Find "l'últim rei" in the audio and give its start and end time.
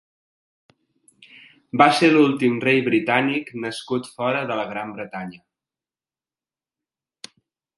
2.13-2.81